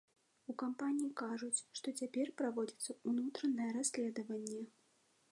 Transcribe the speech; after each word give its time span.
У 0.51 0.53
кампаніі 0.61 1.09
кажуць, 1.19 1.59
што 1.79 1.87
цяпер 1.99 2.31
праводзіцца 2.41 2.95
ўнутранае 3.11 3.69
расследаванне. 3.77 4.63